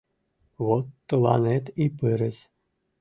[0.65, 2.37] Вот тыланет и пырыс!